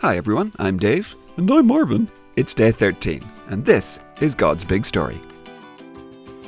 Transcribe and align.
Hi 0.00 0.16
everyone, 0.16 0.52
I'm 0.58 0.78
Dave. 0.78 1.14
And 1.36 1.48
I'm 1.50 1.66
Marvin. 1.66 2.08
It's 2.36 2.54
day 2.54 2.70
13, 2.70 3.22
and 3.48 3.64
this 3.64 3.98
is 4.20 4.34
God's 4.34 4.64
Big 4.64 4.84
Story. 4.86 5.20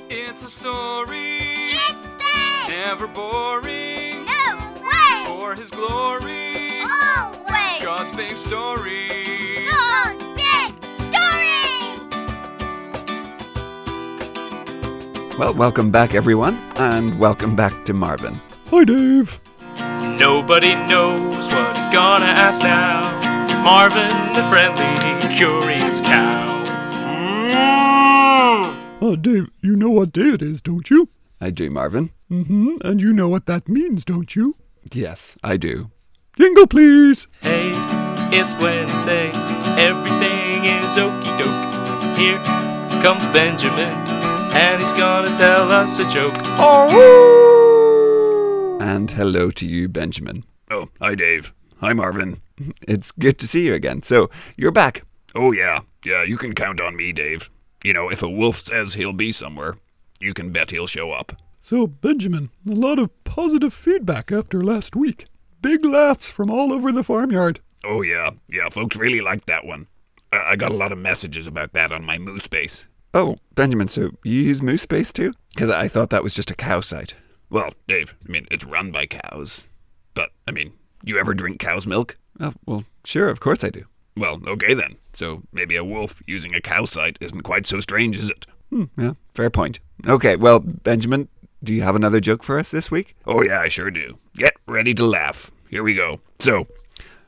It's 0.09 0.43
a 0.45 0.51
story, 0.51 1.39
It's 1.41 2.15
big! 2.15 2.69
never 2.69 3.07
boring. 3.09 4.25
No 4.25 4.57
way! 4.83 5.25
For 5.27 5.55
his 5.55 5.71
glory, 5.71 6.81
Always! 6.83 7.79
God's 7.83 8.17
big 8.17 8.37
story. 8.37 9.67
God's 9.69 10.25
big 10.37 10.73
story! 11.09 11.49
Well, 15.39 15.55
welcome 15.55 15.91
back 15.91 16.15
everyone, 16.15 16.57
and 16.77 17.19
welcome 17.19 17.57
back 17.57 17.85
to 17.87 17.93
Marvin. 17.93 18.39
Hi, 18.71 18.85
Dave. 18.85 19.41
Nobody 20.19 20.75
knows 20.75 21.49
what 21.49 21.77
he's 21.77 21.89
gonna 21.89 22.27
ask 22.27 22.63
now. 22.63 23.20
It's 23.51 23.61
Marvin, 23.61 24.09
the 24.33 24.45
friendly, 24.45 24.87
curious 25.35 26.01
cow. 26.01 26.47
Oh, 29.03 29.17
Dave, 29.17 29.49
you 29.61 29.75
know 29.75 29.91
what 29.91 30.13
day 30.13 30.29
it 30.35 30.43
is, 30.43 30.63
don't 30.63 30.89
you? 30.89 31.09
I 31.41 31.51
do, 31.51 31.69
Marvin. 31.69 32.11
Mm-hmm. 32.31 32.77
And 32.83 33.01
you 33.03 33.13
know 33.13 33.29
what 33.29 33.47
that 33.47 33.69
means, 33.69 34.05
don't 34.05 34.37
you? 34.37 34.55
Yes, 34.93 35.37
I 35.43 35.57
do. 35.57 35.91
Jingle, 36.39 36.69
please. 36.69 37.27
Hey, 37.41 37.73
it's 38.31 38.55
Wednesday. 38.63 39.33
Everything 39.77 40.65
is 40.65 40.97
okie 40.97 41.39
doke. 41.39 41.73
Here 42.17 42.39
comes 43.03 43.27
Benjamin, 43.27 43.97
and 44.55 44.81
he's 44.81 44.93
gonna 44.93 45.35
tell 45.35 45.73
us 45.73 45.99
a 45.99 46.09
joke. 46.09 46.39
Oh. 46.59 46.89
And 48.81 49.11
hello 49.11 49.51
to 49.51 49.67
you, 49.67 49.89
Benjamin. 49.89 50.45
Oh, 50.71 50.89
hi, 51.01 51.17
Dave. 51.17 51.53
Hi, 51.81 51.95
Marvin. 51.95 52.37
It's 52.87 53.11
good 53.11 53.39
to 53.39 53.49
see 53.49 53.65
you 53.65 53.73
again. 53.73 54.03
So, 54.03 54.29
you're 54.55 54.71
back. 54.71 55.03
Oh, 55.35 55.51
yeah. 55.51 55.81
Yeah, 56.05 56.23
you 56.23 56.37
can 56.37 56.55
count 56.55 56.79
on 56.79 56.95
me, 56.95 57.11
Dave. 57.11 57.49
You 57.83 57.95
know, 57.95 58.11
if 58.11 58.23
a 58.23 58.29
wolf 58.29 58.67
says 58.67 58.93
he'll 58.93 59.15
be 59.15 59.33
somewhere, 59.33 59.79
you 60.21 60.35
can 60.35 60.53
bet 60.53 60.73
he'll 60.73 60.87
show 60.87 61.13
up. 61.13 61.41
So, 61.63 61.87
Benjamin, 61.87 62.51
a 62.69 62.75
lot 62.75 62.99
of 62.99 63.25
positive 63.25 63.73
feedback 63.73 64.31
after 64.31 64.63
last 64.63 64.95
week. 64.95 65.25
Big 65.63 65.83
laughs 65.83 66.29
from 66.29 66.51
all 66.51 66.71
over 66.71 66.93
the 66.93 67.03
farmyard. 67.03 67.61
Oh, 67.83 68.03
yeah. 68.03 68.33
Yeah, 68.47 68.69
folks 68.69 68.97
really 68.97 69.23
liked 69.23 69.47
that 69.47 69.65
one. 69.65 69.87
I, 70.31 70.51
I 70.51 70.57
got 70.57 70.73
a 70.73 70.77
lot 70.77 70.93
of 70.93 70.99
messages 70.99 71.47
about 71.47 71.73
that 71.73 71.93
on 71.93 72.05
my 72.05 72.19
Moose 72.19 72.47
base. 72.47 72.85
Oh, 73.15 73.39
Benjamin, 73.55 73.89
so 73.89 74.11
you 74.23 74.43
use 74.43 74.61
Moose 74.61 74.85
Base 74.85 75.15
too? 75.15 75.33
Because 75.55 75.71
I 75.71 75.89
thought 75.89 76.11
that 76.11 76.23
was 76.23 76.35
just 76.35 76.51
a 76.51 76.55
cow 76.55 76.83
site. 76.83 77.15
Well, 77.49 77.73
Dave, 77.89 78.15
I 78.29 78.31
mean, 78.31 78.47
it's 78.51 78.65
run 78.65 78.93
by 78.93 79.07
cows. 79.07 79.65
But, 80.13 80.31
I 80.47 80.51
mean, 80.51 80.75
you 81.03 81.19
ever 81.19 81.35
drink 81.35 81.59
cow's 81.61 81.87
milk? 81.87 82.17
Oh, 82.39 82.53
well, 82.67 82.85
sure, 83.05 83.29
of 83.29 83.41
course 83.41 83.63
I 83.65 83.71
do. 83.71 83.85
Well, 84.17 84.41
okay 84.47 84.75
then. 84.75 84.97
So 85.13 85.43
maybe 85.53 85.77
a 85.77 85.85
wolf 85.85 86.23
using 86.27 86.55
a 86.55 86.61
cow 86.61 86.85
site 86.85 87.17
isn't 87.21 87.43
quite 87.43 87.67
so 87.67 87.81
strange, 87.81 88.17
is 88.17 88.31
it? 88.31 88.47
Hmm, 88.71 88.85
yeah, 88.99 89.13
fair 89.35 89.51
point. 89.51 89.81
Okay, 90.07 90.37
well, 90.37 90.61
Benjamin, 90.61 91.29
do 91.63 91.75
you 91.75 91.83
have 91.83 91.97
another 91.97 92.21
joke 92.21 92.43
for 92.43 92.59
us 92.59 92.71
this 92.71 92.91
week? 92.91 93.17
Oh, 93.27 93.43
yeah, 93.43 93.61
I 93.61 93.69
sure 93.69 93.91
do. 93.91 94.19
Get 94.37 94.55
ready 94.67 94.95
to 94.95 95.05
laugh. 95.07 95.51
Here 95.69 95.83
we 95.83 95.95
go. 95.95 96.21
So, 96.39 96.67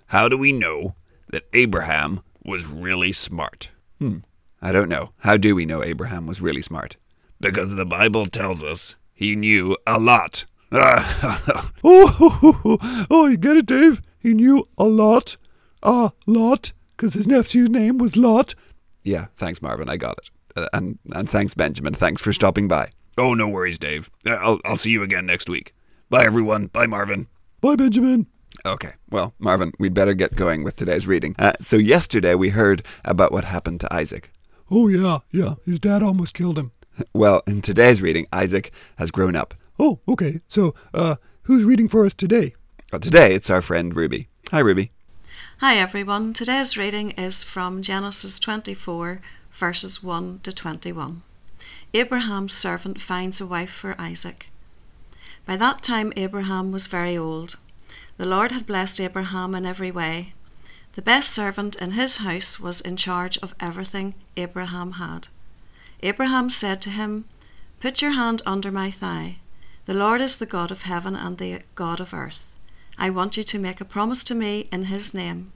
how 0.07 0.29
do 0.29 0.37
we 0.37 0.53
know 0.53 0.95
that 1.31 1.45
Abraham 1.53 2.21
was 2.45 2.67
really 2.67 3.13
smart? 3.13 3.69
Hmm, 3.99 4.19
I 4.61 4.73
don't 4.73 4.89
know. 4.89 5.11
How 5.19 5.37
do 5.37 5.55
we 5.55 5.67
know 5.67 5.83
Abraham 5.83 6.27
was 6.27 6.41
really 6.41 6.63
smart? 6.63 6.97
Because 7.41 7.75
the 7.75 7.87
Bible 7.87 8.27
tells 8.27 8.63
us 8.63 8.97
he 9.13 9.37
knew 9.37 9.77
a 9.87 9.99
lot. 9.99 10.45
Oh, 11.85 12.07
ho, 12.07 12.29
ho. 12.53 12.79
oh, 13.11 13.27
you 13.27 13.37
get 13.37 13.57
it, 13.57 13.67
Dave? 13.67 14.01
He 14.19 14.33
knew 14.35 14.69
a 14.79 14.85
lot. 14.85 15.37
A 15.83 16.13
lot. 16.27 16.73
Because 16.97 17.15
his 17.15 17.27
nephew's 17.27 17.69
name 17.69 17.99
was 17.99 18.17
Lot. 18.17 18.55
Yeah, 19.03 19.27
thanks, 19.37 19.61
Marvin. 19.61 19.89
I 19.89 19.97
got 19.97 20.19
it. 20.19 20.31
Uh, 20.57 20.69
and 20.73 20.99
and 21.13 21.29
thanks, 21.29 21.55
Benjamin. 21.55 21.93
Thanks 21.95 22.23
for 22.23 22.33
stopping 22.33 22.69
by. 22.69 22.91
oh, 23.19 23.35
no 23.35 23.49
worries, 23.49 23.79
Dave. 23.79 24.11
Uh, 24.25 24.31
I'll, 24.41 24.61
I'll 24.65 24.77
see 24.77 24.91
you 24.91 25.03
again 25.03 25.27
next 25.27 25.49
week. 25.49 25.75
Bye, 26.09 26.25
everyone. 26.25 26.67
Bye, 26.69 26.87
Marvin. 26.87 27.27
Bye, 27.61 27.77
Benjamin. 27.77 28.27
Okay, 28.65 28.93
well, 29.11 29.35
Marvin, 29.41 29.73
we'd 29.81 29.95
better 29.95 30.15
get 30.15 30.37
going 30.37 30.63
with 30.63 30.77
today's 30.77 31.07
reading. 31.07 31.35
Uh, 31.39 31.55
so 31.61 31.77
yesterday 31.77 32.35
we 32.35 32.51
heard 32.51 32.85
about 33.05 33.33
what 33.33 33.45
happened 33.45 33.81
to 33.81 33.93
Isaac. 33.93 34.31
Oh, 34.71 34.89
yeah, 34.89 35.19
yeah. 35.33 35.55
His 35.65 35.81
dad 35.81 36.03
almost 36.03 36.35
killed 36.35 36.59
him. 36.59 36.71
Well, 37.15 37.43
in 37.47 37.63
today's 37.63 38.03
reading, 38.03 38.27
Isaac 38.33 38.71
has 38.97 39.11
grown 39.11 39.35
up. 39.35 39.55
Oh, 39.85 39.99
okay. 40.07 40.39
So, 40.47 40.77
uh, 40.95 41.17
who's 41.43 41.65
reading 41.65 41.89
for 41.89 42.07
us 42.07 42.15
today? 42.15 42.55
But 42.93 43.03
today 43.03 43.35
it's 43.35 43.51
our 43.51 43.61
friend 43.61 43.97
Ruby. 43.97 44.29
Hi, 44.53 44.61
Ruby. 44.61 44.93
Hi 45.59 45.75
everyone. 45.75 46.33
Today's 46.33 46.77
reading 46.77 47.11
is 47.19 47.43
from 47.43 47.83
Genesis 47.83 48.39
24, 48.39 49.21
verses 49.53 50.01
1 50.01 50.39
to 50.45 50.53
21. 50.53 51.23
Abraham's 51.95 52.53
servant 52.53 53.01
finds 53.01 53.41
a 53.41 53.47
wife 53.47 53.73
for 53.73 54.01
Isaac. 54.01 54.47
By 55.47 55.57
that 55.57 55.83
time, 55.83 56.13
Abraham 56.15 56.71
was 56.71 56.87
very 56.87 57.19
old. 57.19 57.57
The 58.19 58.27
Lord 58.27 58.53
had 58.53 58.69
blessed 58.69 59.01
Abraham 59.01 59.53
in 59.53 59.67
every 59.67 59.91
way. 59.91 60.33
The 60.95 61.03
best 61.03 61.31
servant 61.31 61.75
in 61.75 61.93
his 61.93 62.19
house 62.19 62.61
was 62.61 62.81
in 62.81 62.97
charge 62.97 63.37
of 63.39 63.53
everything 63.59 64.15
Abraham 64.37 64.93
had. 64.93 65.27
Abraham 66.05 66.51
said 66.51 66.81
to 66.83 66.91
him, 66.91 67.25
Put 67.81 68.01
your 68.01 68.13
hand 68.13 68.43
under 68.47 68.71
my 68.71 68.93
thigh. 68.93 69.39
The 69.85 69.95
Lord 69.95 70.21
is 70.21 70.37
the 70.37 70.47
God 70.47 70.71
of 70.71 70.83
heaven 70.83 71.17
and 71.17 71.39
the 71.39 71.63
God 71.75 71.99
of 71.99 72.15
earth. 72.15 72.47
I 72.97 73.11
want 73.11 73.37
you 73.37 73.43
to 73.43 73.59
make 73.59 73.81
a 73.81 73.85
promise 73.85 74.23
to 74.25 74.35
me 74.35 74.69
in 74.71 74.85
his 74.85 75.13
name. 75.13 75.51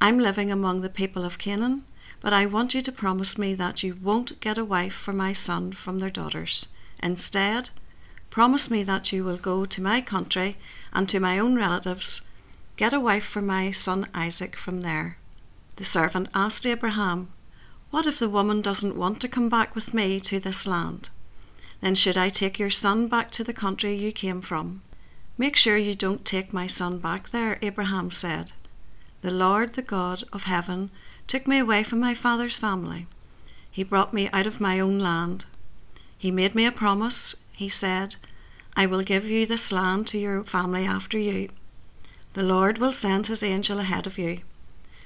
I'm 0.00 0.18
living 0.18 0.50
among 0.50 0.80
the 0.80 0.88
people 0.88 1.24
of 1.24 1.38
Canaan, 1.38 1.84
but 2.20 2.32
I 2.32 2.46
want 2.46 2.74
you 2.74 2.82
to 2.82 2.90
promise 2.90 3.38
me 3.38 3.54
that 3.54 3.84
you 3.84 3.96
won't 4.02 4.40
get 4.40 4.58
a 4.58 4.64
wife 4.64 4.94
for 4.94 5.12
my 5.12 5.32
son 5.32 5.70
from 5.70 6.00
their 6.00 6.10
daughters. 6.10 6.68
Instead, 7.00 7.70
promise 8.28 8.72
me 8.72 8.82
that 8.82 9.12
you 9.12 9.22
will 9.22 9.36
go 9.36 9.64
to 9.64 9.82
my 9.82 10.00
country 10.00 10.56
and 10.92 11.08
to 11.08 11.20
my 11.20 11.38
own 11.38 11.54
relatives, 11.54 12.28
get 12.76 12.92
a 12.92 12.98
wife 12.98 13.24
for 13.24 13.40
my 13.40 13.70
son 13.70 14.08
Isaac 14.14 14.56
from 14.56 14.80
there. 14.80 15.16
The 15.76 15.84
servant 15.84 16.28
asked 16.34 16.66
Abraham, 16.66 17.28
What 17.90 18.04
if 18.04 18.18
the 18.18 18.28
woman 18.28 18.62
doesn't 18.62 18.96
want 18.96 19.20
to 19.20 19.28
come 19.28 19.48
back 19.48 19.76
with 19.76 19.94
me 19.94 20.18
to 20.22 20.40
this 20.40 20.66
land? 20.66 21.10
Then 21.80 21.94
should 21.94 22.16
I 22.18 22.28
take 22.28 22.58
your 22.58 22.70
son 22.70 23.08
back 23.08 23.30
to 23.32 23.44
the 23.44 23.52
country 23.52 23.94
you 23.94 24.12
came 24.12 24.40
from? 24.40 24.82
Make 25.36 25.54
sure 25.54 25.76
you 25.76 25.94
don't 25.94 26.24
take 26.24 26.52
my 26.52 26.66
son 26.66 26.98
back 26.98 27.30
there, 27.30 27.58
Abraham 27.62 28.10
said. 28.10 28.52
The 29.22 29.30
Lord, 29.30 29.74
the 29.74 29.82
God 29.82 30.24
of 30.32 30.44
heaven, 30.44 30.90
took 31.26 31.46
me 31.46 31.58
away 31.58 31.82
from 31.82 32.00
my 32.00 32.14
father's 32.14 32.58
family. 32.58 33.06
He 33.70 33.84
brought 33.84 34.14
me 34.14 34.28
out 34.32 34.46
of 34.46 34.60
my 34.60 34.80
own 34.80 34.98
land. 34.98 35.44
He 36.16 36.30
made 36.30 36.54
me 36.54 36.66
a 36.66 36.72
promise. 36.72 37.36
He 37.52 37.68
said, 37.68 38.16
I 38.76 38.86
will 38.86 39.02
give 39.02 39.26
you 39.26 39.46
this 39.46 39.70
land 39.70 40.06
to 40.08 40.18
your 40.18 40.42
family 40.44 40.84
after 40.84 41.18
you. 41.18 41.50
The 42.34 42.42
Lord 42.42 42.78
will 42.78 42.92
send 42.92 43.26
his 43.26 43.42
angel 43.42 43.78
ahead 43.78 44.06
of 44.06 44.18
you, 44.18 44.40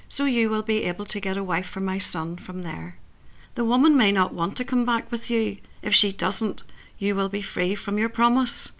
so 0.09 0.25
you 0.25 0.49
will 0.49 0.63
be 0.63 0.83
able 0.83 1.05
to 1.05 1.19
get 1.19 1.37
a 1.37 1.43
wife 1.43 1.67
for 1.67 1.79
my 1.79 1.97
son 1.97 2.37
from 2.37 2.61
there. 2.61 2.97
The 3.55 3.65
woman 3.65 3.97
may 3.97 4.11
not 4.11 4.33
want 4.33 4.55
to 4.57 4.65
come 4.65 4.85
back 4.85 5.11
with 5.11 5.29
you. 5.29 5.57
If 5.83 5.93
she 5.93 6.11
doesn't, 6.11 6.63
you 6.97 7.13
will 7.13 7.29
be 7.29 7.41
free 7.41 7.75
from 7.75 7.99
your 7.99 8.09
promise. 8.09 8.77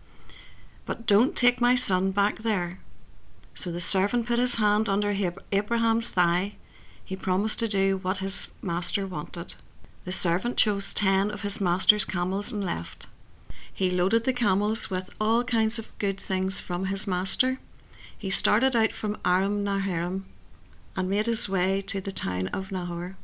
But 0.86 1.06
don't 1.06 1.36
take 1.36 1.62
my 1.62 1.76
son 1.76 2.12
back 2.12 2.40
there. 2.40 2.80
So 3.54 3.72
the 3.72 3.82
servant 3.82 4.26
put 4.26 4.40
his 4.40 4.56
hand 4.56 4.90
under 4.90 5.14
Abraham's 5.52 6.10
thigh. 6.10 6.56
He 7.06 7.16
promised 7.16 7.60
to 7.60 7.68
do 7.68 7.98
what 7.98 8.18
his 8.18 8.56
master 8.62 9.06
wanted. 9.06 9.56
The 10.06 10.12
servant 10.12 10.58
chose 10.58 10.94
ten 10.94 11.30
of 11.30 11.42
his 11.42 11.62
master's 11.62 12.06
camels 12.06 12.52
and 12.52 12.64
left. 12.64 13.08
He 13.74 13.92
loaded 13.92 14.24
the 14.24 14.34
camels 14.34 14.90
with 14.90 15.10
all 15.20 15.44
kinds 15.44 15.78
of 15.78 15.98
good 16.00 16.20
things 16.20 16.60
from 16.60 16.86
his 16.86 17.08
master. 17.08 17.60
He 18.18 18.30
started 18.30 18.76
out 18.76 18.92
from 18.94 19.18
Aram 19.26 19.64
Naharaim 19.64 20.24
and 20.96 21.10
made 21.10 21.26
his 21.26 21.50
way 21.50 21.82
to 21.82 22.00
the 22.00 22.12
town 22.12 22.48
of 22.48 22.72
Nahor. 22.72 23.18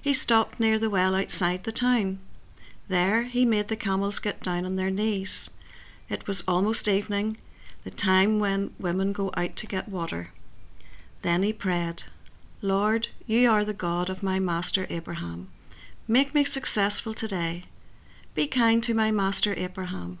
He 0.00 0.12
stopped 0.12 0.60
near 0.60 0.78
the 0.78 0.90
well 0.90 1.14
outside 1.14 1.64
the 1.64 1.72
town. 1.72 2.20
There 2.88 3.24
he 3.24 3.44
made 3.44 3.68
the 3.68 3.76
camels 3.76 4.18
get 4.18 4.42
down 4.42 4.64
on 4.64 4.76
their 4.76 4.90
knees. 4.90 5.50
It 6.08 6.26
was 6.26 6.44
almost 6.46 6.88
evening, 6.88 7.38
the 7.84 7.90
time 7.90 8.38
when 8.38 8.74
women 8.78 9.12
go 9.12 9.30
out 9.36 9.56
to 9.56 9.66
get 9.66 9.88
water. 9.88 10.30
Then 11.22 11.42
he 11.42 11.52
prayed, 11.52 12.04
Lord, 12.60 13.08
you 13.26 13.50
are 13.50 13.64
the 13.64 13.72
God 13.72 14.10
of 14.10 14.22
my 14.22 14.38
master 14.38 14.86
Abraham. 14.90 15.48
Make 16.06 16.34
me 16.34 16.44
successful 16.44 17.14
today. 17.14 17.64
Be 18.34 18.46
kind 18.46 18.82
to 18.82 18.94
my 18.94 19.10
master 19.10 19.54
Abraham. 19.56 20.18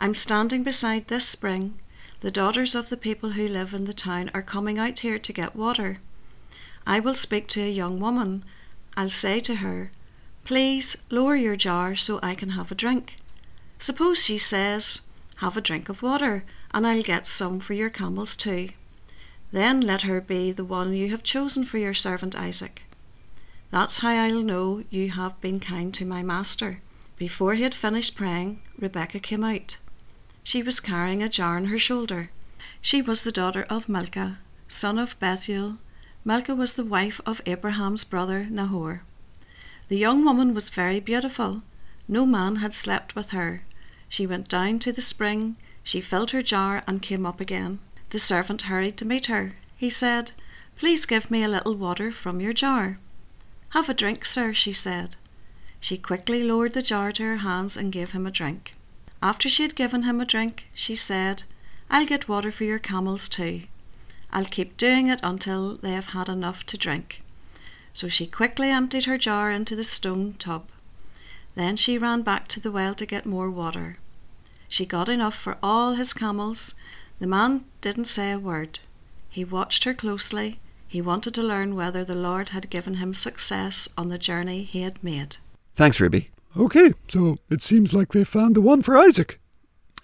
I'm 0.00 0.14
standing 0.14 0.62
beside 0.62 1.08
this 1.08 1.26
spring. 1.26 1.78
The 2.20 2.30
daughters 2.30 2.74
of 2.74 2.88
the 2.88 2.96
people 2.96 3.30
who 3.30 3.48
live 3.48 3.72
in 3.72 3.84
the 3.84 3.94
town 3.94 4.30
are 4.34 4.42
coming 4.42 4.78
out 4.78 5.00
here 5.00 5.18
to 5.18 5.32
get 5.32 5.56
water. 5.56 6.00
I 6.86 7.00
will 7.00 7.14
speak 7.14 7.48
to 7.48 7.62
a 7.62 7.70
young 7.70 8.00
woman. 8.00 8.44
I'll 8.96 9.08
say 9.08 9.40
to 9.40 9.56
her, 9.56 9.90
Please 10.46 10.96
lower 11.10 11.34
your 11.34 11.56
jar 11.56 11.96
so 11.96 12.20
I 12.22 12.36
can 12.36 12.50
have 12.50 12.70
a 12.70 12.76
drink. 12.76 13.16
Suppose 13.80 14.24
she 14.24 14.38
says, 14.38 15.08
Have 15.38 15.56
a 15.56 15.60
drink 15.60 15.88
of 15.88 16.04
water, 16.04 16.44
and 16.72 16.86
I'll 16.86 17.02
get 17.02 17.26
some 17.26 17.58
for 17.58 17.72
your 17.72 17.90
camels 17.90 18.36
too. 18.36 18.68
Then 19.50 19.80
let 19.80 20.02
her 20.02 20.20
be 20.20 20.52
the 20.52 20.64
one 20.64 20.94
you 20.94 21.10
have 21.10 21.24
chosen 21.24 21.64
for 21.64 21.78
your 21.78 21.94
servant 21.94 22.38
Isaac. 22.38 22.84
That's 23.72 23.98
how 23.98 24.10
I'll 24.10 24.40
know 24.40 24.84
you 24.88 25.10
have 25.10 25.40
been 25.40 25.58
kind 25.58 25.92
to 25.94 26.04
my 26.04 26.22
master. 26.22 26.80
Before 27.16 27.54
he 27.54 27.64
had 27.64 27.74
finished 27.74 28.14
praying, 28.14 28.62
Rebecca 28.78 29.18
came 29.18 29.42
out. 29.42 29.78
She 30.44 30.62
was 30.62 30.78
carrying 30.78 31.24
a 31.24 31.28
jar 31.28 31.56
on 31.56 31.64
her 31.64 31.78
shoulder. 31.78 32.30
She 32.80 33.02
was 33.02 33.24
the 33.24 33.32
daughter 33.32 33.66
of 33.68 33.88
Milcah, 33.88 34.38
son 34.68 34.96
of 34.96 35.18
Bethuel. 35.18 35.78
Milcah 36.24 36.54
was 36.54 36.74
the 36.74 36.84
wife 36.84 37.20
of 37.26 37.42
Abraham's 37.46 38.04
brother 38.04 38.46
Nahor. 38.48 39.02
The 39.88 39.96
young 39.96 40.24
woman 40.24 40.52
was 40.52 40.70
very 40.70 40.98
beautiful. 40.98 41.62
No 42.08 42.26
man 42.26 42.56
had 42.56 42.72
slept 42.72 43.14
with 43.14 43.30
her. 43.30 43.62
She 44.08 44.26
went 44.26 44.48
down 44.48 44.78
to 44.80 44.92
the 44.92 45.00
spring, 45.00 45.56
she 45.84 46.00
filled 46.00 46.32
her 46.32 46.42
jar, 46.42 46.82
and 46.86 47.00
came 47.00 47.24
up 47.24 47.40
again. 47.40 47.78
The 48.10 48.18
servant 48.18 48.62
hurried 48.62 48.96
to 48.98 49.04
meet 49.04 49.26
her. 49.26 49.54
He 49.76 49.90
said, 49.90 50.32
Please 50.76 51.06
give 51.06 51.30
me 51.30 51.44
a 51.44 51.48
little 51.48 51.76
water 51.76 52.10
from 52.10 52.40
your 52.40 52.52
jar. 52.52 52.98
Have 53.70 53.88
a 53.88 53.94
drink, 53.94 54.24
sir, 54.24 54.52
she 54.52 54.72
said. 54.72 55.16
She 55.80 55.98
quickly 55.98 56.42
lowered 56.42 56.72
the 56.72 56.82
jar 56.82 57.12
to 57.12 57.22
her 57.22 57.36
hands 57.38 57.76
and 57.76 57.92
gave 57.92 58.10
him 58.10 58.26
a 58.26 58.30
drink. 58.30 58.74
After 59.22 59.48
she 59.48 59.62
had 59.62 59.76
given 59.76 60.02
him 60.02 60.20
a 60.20 60.24
drink, 60.24 60.68
she 60.74 60.96
said, 60.96 61.44
I'll 61.88 62.06
get 62.06 62.28
water 62.28 62.50
for 62.50 62.64
your 62.64 62.78
camels 62.78 63.28
too. 63.28 63.62
I'll 64.32 64.44
keep 64.44 64.76
doing 64.76 65.08
it 65.08 65.20
until 65.22 65.76
they 65.76 65.92
have 65.92 66.06
had 66.06 66.28
enough 66.28 66.66
to 66.66 66.76
drink. 66.76 67.22
So 67.96 68.08
she 68.08 68.26
quickly 68.26 68.68
emptied 68.68 69.06
her 69.06 69.16
jar 69.16 69.50
into 69.50 69.74
the 69.74 69.82
stone 69.82 70.34
tub. 70.38 70.66
Then 71.54 71.76
she 71.76 71.96
ran 71.96 72.20
back 72.20 72.46
to 72.48 72.60
the 72.60 72.70
well 72.70 72.94
to 72.94 73.06
get 73.06 73.24
more 73.24 73.50
water. 73.50 73.96
She 74.68 74.84
got 74.84 75.08
enough 75.08 75.34
for 75.34 75.56
all 75.62 75.94
his 75.94 76.12
camels. 76.12 76.74
The 77.20 77.26
man 77.26 77.64
didn't 77.80 78.04
say 78.04 78.32
a 78.32 78.38
word. 78.38 78.80
He 79.30 79.46
watched 79.46 79.84
her 79.84 79.94
closely. 79.94 80.60
He 80.86 81.00
wanted 81.00 81.32
to 81.34 81.42
learn 81.42 81.74
whether 81.74 82.04
the 82.04 82.14
Lord 82.14 82.50
had 82.50 82.68
given 82.68 82.96
him 82.96 83.14
success 83.14 83.88
on 83.96 84.10
the 84.10 84.18
journey 84.18 84.64
he 84.64 84.82
had 84.82 85.02
made. 85.02 85.38
Thanks, 85.74 85.98
Ruby. 85.98 86.28
Okay, 86.54 86.92
so 87.08 87.38
it 87.48 87.62
seems 87.62 87.94
like 87.94 88.12
they 88.12 88.24
found 88.24 88.56
the 88.56 88.60
one 88.60 88.82
for 88.82 88.98
Isaac. 88.98 89.40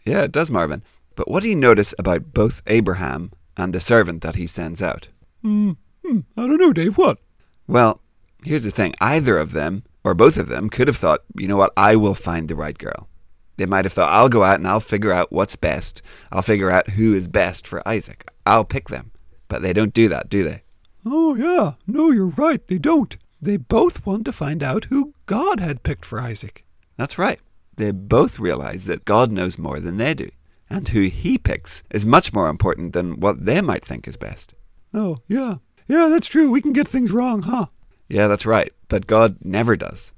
Yeah, 0.06 0.22
it 0.22 0.32
does, 0.32 0.50
Marvin. 0.50 0.82
But 1.14 1.28
what 1.28 1.42
do 1.42 1.50
you 1.50 1.56
notice 1.56 1.94
about 1.98 2.32
both 2.32 2.62
Abraham 2.66 3.32
and 3.54 3.74
the 3.74 3.80
servant 3.80 4.22
that 4.22 4.36
he 4.36 4.46
sends 4.46 4.80
out? 4.80 5.08
Hmm, 5.42 5.72
hmm, 6.02 6.20
I 6.38 6.46
don't 6.46 6.56
know, 6.56 6.72
Dave. 6.72 6.96
What? 6.96 7.18
Well, 7.66 8.00
here's 8.44 8.64
the 8.64 8.70
thing 8.70 8.94
either 9.00 9.38
of 9.38 9.52
them, 9.52 9.84
or 10.04 10.14
both 10.14 10.36
of 10.36 10.48
them, 10.48 10.68
could 10.68 10.88
have 10.88 10.96
thought, 10.96 11.22
you 11.36 11.48
know 11.48 11.56
what, 11.56 11.72
I 11.76 11.96
will 11.96 12.14
find 12.14 12.48
the 12.48 12.54
right 12.54 12.76
girl. 12.76 13.08
They 13.56 13.66
might 13.66 13.84
have 13.84 13.92
thought, 13.92 14.12
I'll 14.12 14.28
go 14.28 14.42
out 14.42 14.58
and 14.58 14.66
I'll 14.66 14.80
figure 14.80 15.12
out 15.12 15.30
what's 15.30 15.56
best. 15.56 16.02
I'll 16.30 16.42
figure 16.42 16.70
out 16.70 16.90
who 16.90 17.14
is 17.14 17.28
best 17.28 17.66
for 17.66 17.86
Isaac. 17.86 18.30
I'll 18.46 18.64
pick 18.64 18.88
them. 18.88 19.12
But 19.48 19.62
they 19.62 19.72
don't 19.72 19.92
do 19.92 20.08
that, 20.08 20.28
do 20.28 20.42
they? 20.42 20.62
Oh, 21.04 21.34
yeah. 21.34 21.74
No, 21.86 22.10
you're 22.10 22.28
right. 22.28 22.66
They 22.66 22.78
don't. 22.78 23.16
They 23.40 23.56
both 23.56 24.06
want 24.06 24.24
to 24.24 24.32
find 24.32 24.62
out 24.62 24.84
who 24.86 25.14
God 25.26 25.60
had 25.60 25.82
picked 25.82 26.04
for 26.04 26.20
Isaac. 26.20 26.64
That's 26.96 27.18
right. 27.18 27.40
They 27.76 27.90
both 27.90 28.38
realize 28.38 28.86
that 28.86 29.04
God 29.04 29.30
knows 29.30 29.58
more 29.58 29.80
than 29.80 29.96
they 29.96 30.14
do, 30.14 30.30
and 30.70 30.88
who 30.88 31.02
He 31.02 31.38
picks 31.38 31.82
is 31.90 32.06
much 32.06 32.32
more 32.32 32.48
important 32.48 32.92
than 32.92 33.20
what 33.20 33.44
they 33.44 33.60
might 33.60 33.84
think 33.84 34.06
is 34.06 34.16
best. 34.16 34.54
Oh, 34.94 35.18
yeah. 35.26 35.56
Yeah, 35.88 36.08
that's 36.08 36.28
true. 36.28 36.50
We 36.50 36.62
can 36.62 36.72
get 36.72 36.88
things 36.88 37.12
wrong, 37.12 37.42
huh? 37.42 37.66
Yeah, 38.08 38.28
that's 38.28 38.46
right. 38.46 38.72
But 38.88 39.06
God 39.06 39.38
never 39.42 39.76
does. 39.76 40.12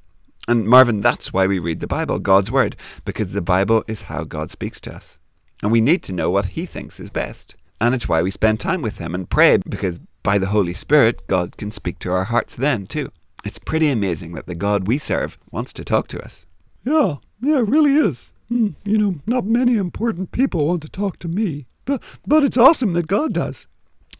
And 0.47 0.69
Marvin, 0.69 1.01
that's 1.01 1.33
why 1.33 1.47
we 1.47 1.59
read 1.59 1.81
the 1.81 1.87
Bible, 1.87 2.19
God's 2.19 2.51
Word, 2.51 2.77
because 3.05 3.33
the 3.33 3.41
Bible 3.41 3.83
is 3.87 4.03
how 4.03 4.25
God 4.25 4.51
speaks 4.51 4.81
to 4.83 4.95
us. 4.95 5.19
And 5.63 5.73
we 5.73 5.81
need 5.81 6.03
to 6.05 6.13
know 6.13 6.31
what 6.31 6.47
He 6.47 6.67
thinks 6.67 7.01
is 7.01 7.09
best. 7.11 7.55
And 7.81 7.95
it's 7.95 8.09
why 8.09 8.23
we 8.23 8.31
spend 8.31 8.61
time 8.61 8.83
with 8.83 8.99
Him 8.99 9.15
and 9.15 9.29
pray, 9.29 9.59
because 9.69 10.01
by 10.23 10.39
the 10.39 10.49
Holy 10.49 10.75
Spirit, 10.75 11.27
God 11.27 11.57
can 11.57 11.71
speak 11.71 11.99
to 12.01 12.13
our 12.13 12.25
hearts 12.25 12.57
then, 12.57 12.87
too. 12.87 13.11
It's 13.45 13.59
pretty 13.59 13.91
amazing 13.91 14.33
that 14.35 14.47
the 14.47 14.55
God 14.55 14.87
we 14.87 14.99
serve 14.99 15.39
wants 15.51 15.73
to 15.75 15.85
talk 15.85 16.09
to 16.09 16.23
us. 16.23 16.47
Yeah, 16.85 17.17
yeah, 17.41 17.59
it 17.59 17.69
really 17.69 17.95
is. 17.95 18.33
Hmm, 18.49 18.69
you 18.85 18.99
know, 18.99 19.17
not 19.27 19.45
many 19.45 19.77
important 19.77 20.33
people 20.33 20.67
want 20.67 20.83
to 20.83 20.89
talk 20.89 21.19
to 21.21 21.29
me, 21.29 21.67
but 21.85 22.03
but 22.27 22.45
it's 22.45 22.57
awesome 22.57 22.93
that 22.95 23.07
God 23.07 23.33
does. 23.33 23.67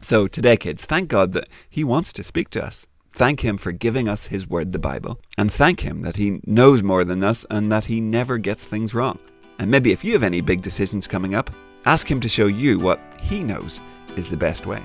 So 0.01 0.27
today, 0.27 0.57
kids, 0.57 0.85
thank 0.85 1.09
God 1.09 1.33
that 1.33 1.47
He 1.69 1.83
wants 1.83 2.13
to 2.13 2.23
speak 2.23 2.49
to 2.51 2.65
us. 2.65 2.85
Thank 3.11 3.41
Him 3.41 3.57
for 3.57 3.71
giving 3.71 4.09
us 4.09 4.27
His 4.27 4.47
Word, 4.47 4.71
the 4.71 4.79
Bible, 4.79 5.19
and 5.37 5.51
thank 5.51 5.79
Him 5.81 6.01
that 6.01 6.17
He 6.17 6.41
knows 6.45 6.83
more 6.83 7.03
than 7.03 7.23
us 7.23 7.45
and 7.49 7.71
that 7.71 7.85
He 7.85 8.01
never 8.01 8.37
gets 8.37 8.65
things 8.65 8.93
wrong. 8.93 9.19
And 9.57 9.71
maybe 9.71 9.91
if 9.91 10.03
you 10.03 10.13
have 10.13 10.23
any 10.23 10.41
big 10.41 10.61
decisions 10.61 11.07
coming 11.07 11.33
up, 11.33 11.49
ask 11.85 12.09
Him 12.09 12.19
to 12.19 12.29
show 12.29 12.47
you 12.47 12.79
what 12.79 12.99
He 13.21 13.43
knows 13.43 13.81
is 14.15 14.29
the 14.29 14.37
best 14.37 14.65
way. 14.65 14.83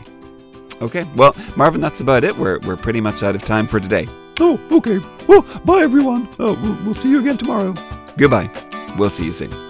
Okay, 0.81 1.07
well, 1.17 1.37
Marvin, 1.57 1.81
that's 1.81 2.01
about 2.01 2.25
it. 2.25 2.37
We're, 2.37 2.59
we're 2.61 2.77
pretty 2.77 3.01
much 3.01 3.23
out 3.23 3.35
of 3.35 3.43
time 3.43 3.67
for 3.67 3.81
today. 3.81 4.09
Oh, 4.39 4.59
okay. 4.73 4.99
Well, 5.27 5.43
bye 5.65 5.83
everyone. 5.83 6.27
Uh, 6.39 6.57
we'll, 6.63 6.79
we'll 6.85 6.95
see 6.95 7.11
you 7.11 7.21
again 7.21 7.37
tomorrow. 7.37 7.75
Goodbye. 8.17 8.51
We'll 8.97 9.11
see 9.11 9.27
you 9.27 9.33
soon. 9.33 9.70